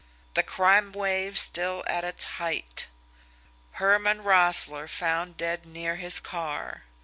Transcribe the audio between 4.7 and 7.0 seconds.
FOUND DEAD NEAR HIS CAR.